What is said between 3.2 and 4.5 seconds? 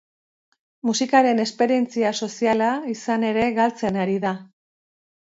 ere, galtzen ari da.